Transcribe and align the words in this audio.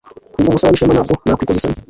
ndi 0.39 0.47
umusore 0.49 0.71
w'ishema 0.71 0.93
ntabwo 0.95 1.13
nakwikoza 1.25 1.59
isoni 1.59 1.77